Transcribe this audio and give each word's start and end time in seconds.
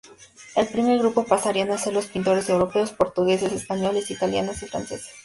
El 0.55 0.67
primer 0.67 0.97
grupo 0.97 1.25
pasarían 1.25 1.69
a 1.69 1.77
ser 1.77 1.93
los 1.93 2.07
pintores 2.07 2.49
europeos: 2.49 2.91
portugueses, 2.91 3.51
españoles, 3.53 4.09
italianos 4.09 4.63
y 4.63 4.65
franceses. 4.65 5.11